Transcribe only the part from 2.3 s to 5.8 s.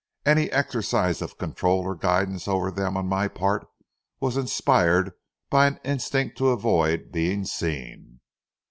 over them on my part was inspired by an